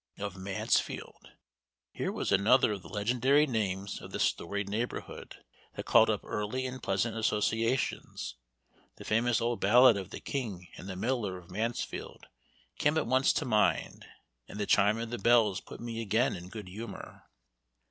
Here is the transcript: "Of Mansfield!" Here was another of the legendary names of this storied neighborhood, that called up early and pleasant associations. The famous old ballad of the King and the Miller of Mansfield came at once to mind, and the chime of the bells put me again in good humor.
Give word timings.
"Of 0.17 0.35
Mansfield!" 0.35 1.29
Here 1.91 2.11
was 2.11 2.31
another 2.31 2.71
of 2.71 2.81
the 2.81 2.89
legendary 2.89 3.45
names 3.45 4.01
of 4.01 4.09
this 4.11 4.23
storied 4.23 4.67
neighborhood, 4.67 5.37
that 5.75 5.85
called 5.85 6.09
up 6.09 6.21
early 6.23 6.65
and 6.65 6.81
pleasant 6.81 7.15
associations. 7.15 8.33
The 8.95 9.05
famous 9.05 9.39
old 9.39 9.59
ballad 9.59 9.97
of 9.97 10.09
the 10.09 10.19
King 10.19 10.69
and 10.75 10.89
the 10.89 10.95
Miller 10.95 11.37
of 11.37 11.51
Mansfield 11.51 12.25
came 12.79 12.97
at 12.97 13.05
once 13.05 13.31
to 13.33 13.45
mind, 13.45 14.07
and 14.47 14.59
the 14.59 14.65
chime 14.65 14.97
of 14.97 15.11
the 15.11 15.19
bells 15.19 15.61
put 15.61 15.79
me 15.79 16.01
again 16.01 16.35
in 16.35 16.49
good 16.49 16.67
humor. 16.67 17.25